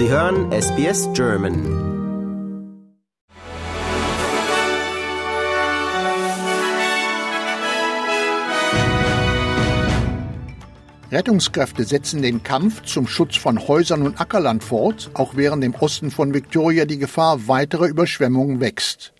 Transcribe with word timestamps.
Sie 0.00 0.08
hören 0.08 0.50
SBS 0.50 1.10
German. 1.12 1.66
Rettungskräfte 11.12 11.84
setzen 11.84 12.22
den 12.22 12.42
Kampf 12.42 12.82
zum 12.84 13.06
Schutz 13.06 13.36
von 13.36 13.68
Häusern 13.68 14.00
und 14.00 14.18
Ackerland 14.18 14.64
fort, 14.64 15.10
auch 15.12 15.36
während 15.36 15.62
im 15.64 15.74
Osten 15.74 16.10
von 16.10 16.32
Victoria 16.32 16.86
die 16.86 16.96
Gefahr 16.96 17.46
weiterer 17.46 17.86
Überschwemmungen 17.86 18.58
wächst. 18.58 19.12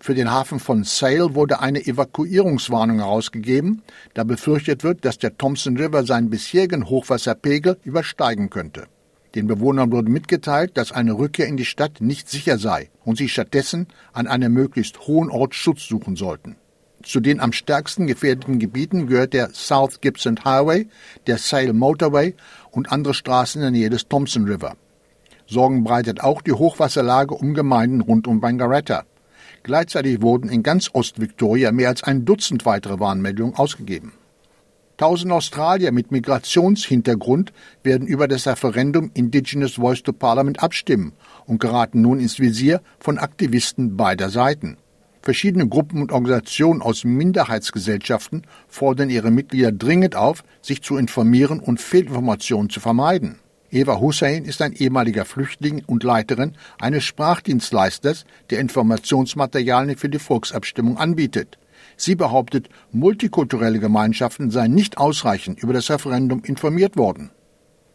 Für 0.00 0.14
den 0.14 0.30
Hafen 0.30 0.60
von 0.60 0.84
Sale 0.84 1.34
wurde 1.34 1.60
eine 1.60 1.84
Evakuierungswarnung 1.84 3.00
herausgegeben, 3.00 3.82
da 4.14 4.24
befürchtet 4.24 4.82
wird, 4.82 5.04
dass 5.04 5.18
der 5.18 5.36
Thompson 5.36 5.76
River 5.76 6.06
seinen 6.06 6.30
bisherigen 6.30 6.88
Hochwasserpegel 6.88 7.76
übersteigen 7.84 8.48
könnte. 8.48 8.86
Den 9.34 9.46
Bewohnern 9.46 9.90
wurde 9.92 10.10
mitgeteilt, 10.10 10.76
dass 10.76 10.92
eine 10.92 11.14
Rückkehr 11.14 11.46
in 11.46 11.56
die 11.56 11.64
Stadt 11.64 12.00
nicht 12.00 12.28
sicher 12.28 12.58
sei 12.58 12.90
und 13.04 13.16
sie 13.16 13.28
stattdessen 13.28 13.88
an 14.12 14.26
einem 14.26 14.52
möglichst 14.52 15.06
hohen 15.06 15.30
Ort 15.30 15.54
Schutz 15.54 15.86
suchen 15.86 16.16
sollten. 16.16 16.56
Zu 17.02 17.20
den 17.20 17.40
am 17.40 17.52
stärksten 17.52 18.06
gefährdeten 18.06 18.58
Gebieten 18.58 19.06
gehört 19.06 19.32
der 19.32 19.50
South 19.54 20.00
Gibson 20.00 20.44
Highway, 20.44 20.86
der 21.26 21.38
Sale 21.38 21.72
Motorway 21.72 22.34
und 22.70 22.92
andere 22.92 23.14
Straßen 23.14 23.60
in 23.60 23.72
der 23.72 23.80
Nähe 23.80 23.90
des 23.90 24.06
Thompson 24.06 24.44
River. 24.44 24.76
Sorgen 25.46 25.82
breitet 25.82 26.20
auch 26.20 26.42
die 26.42 26.52
Hochwasserlage 26.52 27.34
um 27.34 27.54
Gemeinden 27.54 28.02
rund 28.02 28.26
um 28.26 28.40
Bangaretta. 28.40 29.04
Gleichzeitig 29.64 30.22
wurden 30.22 30.48
in 30.48 30.62
ganz 30.62 30.90
Ost-Victoria 30.92 31.72
mehr 31.72 31.88
als 31.88 32.04
ein 32.04 32.24
Dutzend 32.24 32.66
weitere 32.66 33.00
Warnmeldungen 33.00 33.54
ausgegeben. 33.54 34.12
Tausend 35.02 35.32
Australier 35.32 35.90
mit 35.90 36.12
Migrationshintergrund 36.12 37.52
werden 37.82 38.06
über 38.06 38.28
das 38.28 38.46
Referendum 38.46 39.10
Indigenous 39.14 39.74
Voice 39.74 40.04
to 40.04 40.12
Parliament 40.12 40.62
abstimmen 40.62 41.12
und 41.44 41.60
geraten 41.60 42.02
nun 42.02 42.20
ins 42.20 42.38
Visier 42.38 42.80
von 43.00 43.18
Aktivisten 43.18 43.96
beider 43.96 44.30
Seiten. 44.30 44.76
Verschiedene 45.20 45.66
Gruppen 45.66 46.02
und 46.02 46.12
Organisationen 46.12 46.82
aus 46.82 47.02
Minderheitsgesellschaften 47.02 48.42
fordern 48.68 49.10
ihre 49.10 49.32
Mitglieder 49.32 49.72
dringend 49.72 50.14
auf, 50.14 50.44
sich 50.60 50.82
zu 50.82 50.96
informieren 50.96 51.58
und 51.58 51.80
Fehlinformationen 51.80 52.70
zu 52.70 52.78
vermeiden. 52.78 53.40
Eva 53.72 53.98
Hussein 53.98 54.44
ist 54.44 54.62
ein 54.62 54.72
ehemaliger 54.72 55.24
Flüchtling 55.24 55.82
und 55.84 56.04
Leiterin 56.04 56.52
eines 56.80 57.02
Sprachdienstleisters, 57.02 58.24
der 58.50 58.60
Informationsmaterialien 58.60 59.96
für 59.96 60.08
die 60.08 60.20
Volksabstimmung 60.20 60.96
anbietet. 60.96 61.58
Sie 61.96 62.14
behauptet, 62.14 62.68
multikulturelle 62.90 63.78
Gemeinschaften 63.78 64.50
seien 64.50 64.74
nicht 64.74 64.98
ausreichend 64.98 65.62
über 65.62 65.72
das 65.72 65.90
Referendum 65.90 66.42
informiert 66.44 66.96
worden. 66.96 67.30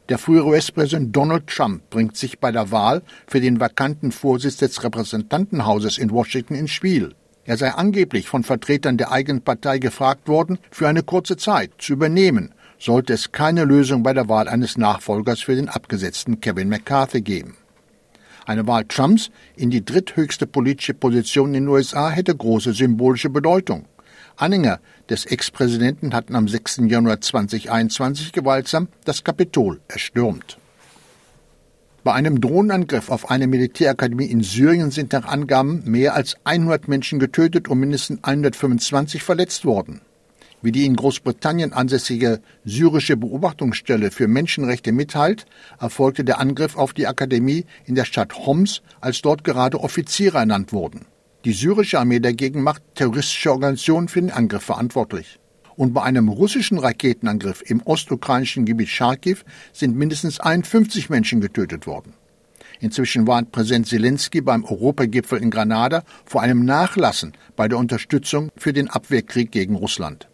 Der 0.09 0.17
frühere 0.17 0.48
US-Präsident 0.48 1.14
Donald 1.14 1.48
Trump 1.48 1.90
bringt 1.90 2.16
sich 2.16 2.40
bei 2.40 2.52
der 2.52 2.72
Wahl 2.72 3.02
für 3.28 3.42
den 3.42 3.59
vakanten 3.59 4.14
Vorsitz 4.14 4.58
des 4.58 4.81
Repräsentantenhauses 4.81 5.98
in 5.98 6.12
Washington 6.12 6.56
ins 6.56 6.72
Spiel. 6.72 7.14
Er 7.44 7.58
sei 7.58 7.72
angeblich 7.72 8.28
von 8.28 8.44
Vertretern 8.44 8.98
der 8.98 9.12
eigenen 9.12 9.42
Partei 9.42 9.80
gefragt 9.80 10.28
worden, 10.28 10.59
für 10.72 10.88
eine 10.88 11.03
kurze 11.03 11.36
Zeit 11.36 11.72
zu 11.78 11.94
übernehmen, 11.94 12.53
sollte 12.80 13.14
es 13.14 13.31
keine 13.31 13.66
Lösung 13.66 14.03
bei 14.03 14.14
der 14.14 14.30
Wahl 14.30 14.48
eines 14.48 14.78
Nachfolgers 14.78 15.42
für 15.42 15.56
den 15.56 15.68
abgesetzten 15.68 16.40
Kevin 16.40 16.70
McCarthy 16.70 17.22
geben. 17.22 17.58
Eine 18.48 18.66
Wahl 18.66 18.86
Trumps 18.86 19.30
in 19.58 19.72
die 19.72 19.84
dritthöchste 19.84 20.48
politische 20.48 20.94
Position 20.94 21.50
in 21.50 21.66
den 21.66 21.67
USA 21.67 22.09
hätte 22.09 22.34
große 22.34 22.72
symbolische 22.72 23.30
Bedeutung. 23.30 23.86
Anhänger 24.38 24.80
des 25.09 25.26
Ex-Präsidenten 25.26 26.14
hatten 26.14 26.34
am 26.34 26.48
6. 26.48 26.84
Januar 26.88 27.20
2021 27.20 28.31
gewaltsam 28.31 28.88
das 29.03 29.25
Kapitol 29.25 29.81
erstürmt. 29.90 30.58
Bei 32.06 32.14
einem 32.14 32.40
Drohnenangriff 32.40 33.09
auf 33.09 33.30
eine 33.30 33.48
Militärakademie 33.48 34.28
in 34.28 34.44
Syrien 34.44 34.92
sind 34.92 35.12
nach 35.12 35.25
Angaben 35.25 35.84
mehr 35.84 36.16
als 36.16 36.38
100 36.45 36.88
Menschen 36.88 37.20
getötet 37.20 37.68
und 37.68 37.81
mindestens 37.81 38.23
125 38.23 39.23
verletzt 39.23 39.66
worden. 39.66 40.00
Wie 40.63 40.72
die 40.72 40.85
in 40.85 40.95
Großbritannien 40.95 41.72
ansässige 41.72 42.41
syrische 42.66 43.16
Beobachtungsstelle 43.16 44.09
für 44.09 44.28
Menschenrechte 44.28 44.91
mitteilt, 44.91 45.45
erfolgte 45.79 46.23
der 46.23 46.40
Angriff 46.40 46.75
auf 46.75 46.94
die 46.94 47.06
Akademie 47.06 47.66
in 47.85 47.94
der 47.94 48.06
Stadt 48.06 48.35
Homs, 48.45 48.81
als 49.00 49.22
dort 49.22 49.44
gerade 49.44 49.79
Offiziere 49.79 50.40
ernannt 50.40 50.73
wurden. 50.73 51.06
Die 51.45 51.53
syrische 51.53 52.00
Armee 52.00 52.19
dagegen 52.19 52.63
macht 52.63 52.81
terroristische 52.95 53.51
Organisationen 53.51 54.07
für 54.07 54.19
den 54.19 54.31
Angriff 54.31 54.63
verantwortlich. 54.63 55.40
Und 55.75 55.94
bei 55.94 56.01
einem 56.01 56.28
russischen 56.28 56.79
Raketenangriff 56.79 57.62
im 57.63 57.84
ostukrainischen 57.85 58.66
Gebiet 58.66 58.89
Charkiw 58.89 59.38
sind 59.74 59.95
mindestens 59.95 60.39
51 60.39 61.12
Menschen 61.12 61.39
getötet 61.39 61.85
worden. 61.85 62.13
Inzwischen 62.79 63.28
warnt 63.28 63.51
Präsident 63.51 63.88
Zelensky 63.88 64.41
beim 64.41 64.66
Europagipfel 64.66 65.39
in 65.39 65.51
Granada 65.51 66.03
vor 66.25 66.41
einem 66.41 66.66
Nachlassen 66.66 67.34
bei 67.56 67.68
der 67.68 67.78
Unterstützung 67.78 68.50
für 68.57 68.74
den 68.74 68.89
Abwehrkrieg 68.89 69.51
gegen 69.51 69.75
Russland. 69.75 70.28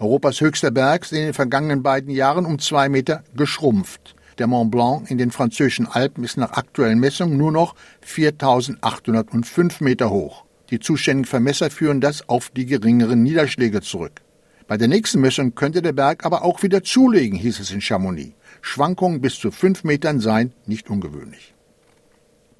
Europas 0.00 0.40
höchster 0.40 0.70
Berg 0.70 1.02
ist 1.02 1.12
in 1.12 1.22
den 1.22 1.34
vergangenen 1.34 1.82
beiden 1.82 2.10
Jahren 2.10 2.46
um 2.46 2.60
zwei 2.60 2.88
Meter 2.88 3.24
geschrumpft. 3.34 4.14
Der 4.38 4.46
Mont 4.46 4.70
Blanc 4.70 5.10
in 5.10 5.18
den 5.18 5.32
französischen 5.32 5.88
Alpen 5.88 6.22
ist 6.22 6.36
nach 6.36 6.52
aktuellen 6.52 7.00
Messungen 7.00 7.36
nur 7.36 7.50
noch 7.50 7.74
4805 8.02 9.80
Meter 9.80 10.10
hoch. 10.10 10.44
Die 10.70 10.78
zuständigen 10.78 11.24
Vermesser 11.24 11.70
führen 11.70 12.00
das 12.00 12.28
auf 12.28 12.50
die 12.50 12.66
geringeren 12.66 13.24
Niederschläge 13.24 13.80
zurück. 13.80 14.22
Bei 14.68 14.76
der 14.76 14.86
nächsten 14.86 15.20
Messung 15.20 15.56
könnte 15.56 15.82
der 15.82 15.92
Berg 15.92 16.24
aber 16.24 16.44
auch 16.44 16.62
wieder 16.62 16.84
zulegen, 16.84 17.36
hieß 17.36 17.58
es 17.58 17.72
in 17.72 17.80
Chamonix. 17.80 18.34
Schwankungen 18.60 19.20
bis 19.20 19.34
zu 19.34 19.50
fünf 19.50 19.82
Metern 19.82 20.20
seien 20.20 20.52
nicht 20.66 20.90
ungewöhnlich. 20.90 21.54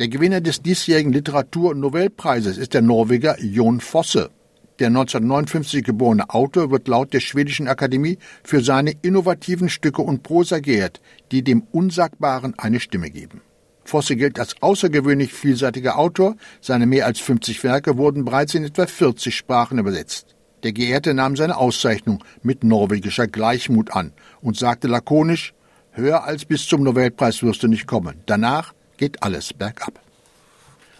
Der 0.00 0.08
Gewinner 0.08 0.40
des 0.40 0.62
diesjährigen 0.62 1.12
Literatur- 1.12 1.70
und 1.70 1.80
Nobelpreises 1.80 2.56
ist 2.56 2.74
der 2.74 2.82
Norweger 2.82 3.36
Jon 3.40 3.80
Fosse. 3.80 4.30
Der 4.78 4.88
1959 4.88 5.82
geborene 5.82 6.30
Autor 6.30 6.70
wird 6.70 6.86
laut 6.86 7.12
der 7.12 7.18
Schwedischen 7.18 7.66
Akademie 7.66 8.18
für 8.44 8.60
seine 8.62 8.92
innovativen 9.02 9.68
Stücke 9.68 10.02
und 10.02 10.22
Prosa 10.22 10.60
geehrt, 10.60 11.00
die 11.32 11.42
dem 11.42 11.62
Unsagbaren 11.72 12.54
eine 12.58 12.78
Stimme 12.78 13.10
geben. 13.10 13.40
Fosse 13.84 14.14
gilt 14.14 14.38
als 14.38 14.60
außergewöhnlich 14.62 15.32
vielseitiger 15.32 15.98
Autor. 15.98 16.36
Seine 16.60 16.86
mehr 16.86 17.06
als 17.06 17.18
50 17.18 17.64
Werke 17.64 17.96
wurden 17.96 18.24
bereits 18.24 18.54
in 18.54 18.64
etwa 18.64 18.86
40 18.86 19.34
Sprachen 19.34 19.78
übersetzt. 19.78 20.36
Der 20.62 20.72
Geehrte 20.72 21.14
nahm 21.14 21.34
seine 21.34 21.56
Auszeichnung 21.56 22.22
mit 22.42 22.62
norwegischer 22.62 23.26
Gleichmut 23.26 23.92
an 23.92 24.12
und 24.42 24.56
sagte 24.56 24.86
lakonisch, 24.86 25.54
höher 25.90 26.24
als 26.24 26.44
bis 26.44 26.66
zum 26.66 26.82
Nobelpreis 26.84 27.42
wirst 27.42 27.62
du 27.62 27.66
nicht 27.68 27.86
kommen. 27.86 28.22
Danach 28.26 28.74
geht 28.96 29.22
alles 29.22 29.52
bergab. 29.54 30.00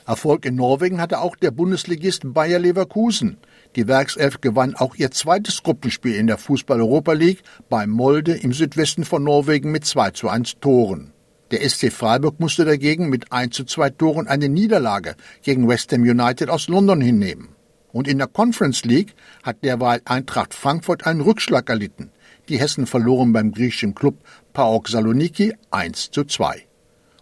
Erfolg 0.09 0.47
in 0.47 0.55
Norwegen 0.55 1.03
hatte 1.03 1.21
auch 1.21 1.37
der 1.37 1.51
Bundesligist 1.51 2.23
Bayer 2.33 2.59
Leverkusen. 2.59 3.37
Die 3.77 3.87
Werkself 3.87 4.41
gewann 4.41 4.75
auch 4.75 4.95
ihr 4.95 5.11
zweites 5.11 5.63
Gruppenspiel 5.63 6.15
in 6.15 6.27
der 6.27 6.39
Fußball-Europa 6.39 7.13
League 7.13 7.43
bei 7.69 7.87
Molde 7.87 8.33
im 8.33 8.55
Südwesten 8.55 9.05
von 9.05 9.23
Norwegen 9.23 9.71
mit 9.71 9.85
2 9.85 10.13
zu 10.13 10.31
1 10.31 10.61
Toren. 10.61 11.13
Der 11.51 11.61
SC 11.69 11.93
Freiburg 11.93 12.41
musste 12.41 12.65
dagegen 12.65 13.11
mit 13.11 13.33
1 13.33 13.55
zu 13.55 13.65
2 13.65 13.91
Toren 13.91 14.27
eine 14.29 14.49
Niederlage 14.49 15.15
gegen 15.43 15.69
West 15.69 15.93
Ham 15.93 16.01
United 16.01 16.49
aus 16.49 16.69
London 16.69 17.03
hinnehmen. 17.03 17.51
Und 17.93 18.09
in 18.09 18.17
der 18.17 18.29
Conference 18.29 18.87
League 18.87 19.15
hat 19.43 19.63
derweil 19.63 20.01
Eintracht 20.07 20.55
Frankfurt 20.55 21.07
einen 21.07 21.21
Rückschlag 21.21 21.69
erlitten. 21.69 22.13
Die 22.49 22.59
Hessen 22.59 22.87
verloren 22.87 23.35
beim 23.35 23.53
griechischen 23.53 23.95
Club 23.95 24.17
PAOK 24.55 24.89
Saloniki 24.89 25.53
1 25.71 26.13
zu 26.13 26.25
2. 26.25 26.68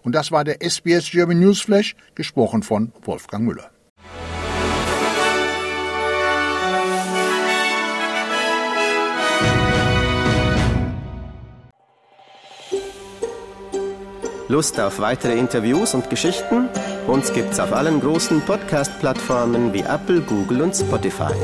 Und 0.07 0.13
das 0.13 0.31
war 0.31 0.45
der 0.45 0.63
SBS 0.63 1.11
German 1.11 1.41
Newsflash, 1.41 1.97
gesprochen 2.15 2.63
von 2.63 2.93
Wolfgang 3.03 3.45
Müller. 3.45 3.73
Lust 14.47 14.79
auf 14.79 15.01
weitere 15.01 15.37
Interviews 15.37 15.93
und 15.95 16.09
Geschichten? 16.09 16.69
Uns 17.09 17.33
gibt's 17.33 17.59
auf 17.59 17.73
allen 17.73 18.01
großen 18.01 18.43
Podcast-Plattformen 18.43 19.73
wie 19.73 19.81
Apple, 19.81 20.21
Google 20.21 20.63
und 20.63 20.77
Spotify. 20.77 21.35